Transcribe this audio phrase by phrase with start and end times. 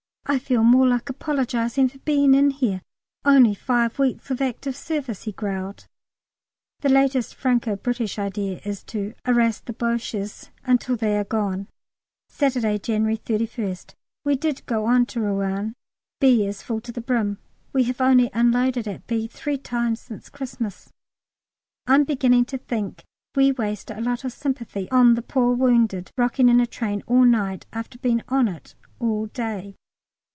[0.27, 2.81] I feel more like apologising for being in here.
[3.25, 5.87] Only five weeks of active service," he growled.
[6.79, 11.67] The latest Franco British idea is to Arras the Boches till they Argonne!
[12.29, 13.93] Sunday, January 31st.
[14.23, 15.73] We did go on to Rouen.
[16.21, 16.45] B.
[16.45, 17.37] is full to the brim.
[17.73, 19.27] We have only unloaded at B.
[19.27, 20.93] three times since Christmas.
[21.87, 23.03] I'm beginning to think
[23.35, 27.25] we waste a lot of sympathy on the poor wounded rocking in a train all
[27.25, 29.75] night after being on it all day.